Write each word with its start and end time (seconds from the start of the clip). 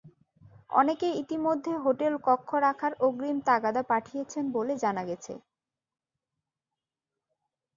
অনেকে 0.71 1.07
ইতিমধ্যে 1.21 1.73
হোটেল 1.83 2.13
কক্ষ 2.27 2.49
রাখার 2.65 2.93
অগ্রিম 3.01 3.37
তাগাদা 3.47 3.81
পাঠিয়েছেন 3.91 4.43
বলে 4.55 4.73
জানা 4.83 5.03
গেছে। 5.09 5.33